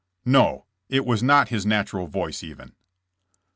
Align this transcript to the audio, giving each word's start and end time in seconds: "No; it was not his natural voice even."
"No; 0.25 0.65
it 0.89 1.05
was 1.05 1.21
not 1.21 1.49
his 1.49 1.63
natural 1.63 2.07
voice 2.07 2.41
even." 2.41 2.73